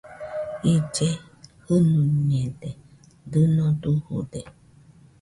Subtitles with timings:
[0.73, 1.09] Ille
[1.65, 2.69] jɨnuiñede,
[3.31, 4.41] dɨno dujude